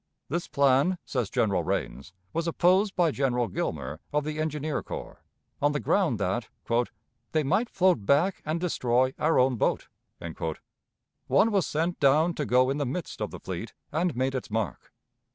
[0.29, 5.21] This plan, says General Rains, was opposed by General Gilmer, of the engineer corps,
[5.61, 6.49] on the ground that
[7.33, 9.89] "they might float back and destroy our own boat."
[11.27, 14.49] One was sent down to go in the midst of the fleet, and made its
[14.49, 14.91] mark.